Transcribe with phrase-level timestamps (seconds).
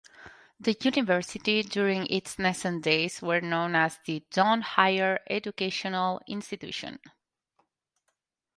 [0.59, 6.97] The university during its nascent days were known as the Don higher educational institution.